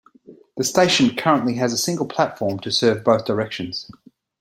The 0.57 0.63
station 0.63 1.15
currently 1.15 1.53
has 1.57 1.73
a 1.73 1.77
single 1.77 2.07
platform 2.07 2.57
to 2.61 2.71
serve 2.71 3.03
both 3.03 3.25
directions. 3.25 3.87